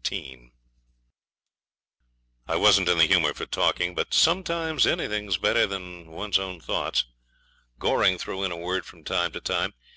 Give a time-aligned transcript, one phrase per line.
[0.00, 0.52] Chapter 17
[2.46, 7.04] I wasn't in the humour for talking, but sometimes anything's better than one's own thoughts.
[7.80, 9.74] Goring threw in a word from time to time.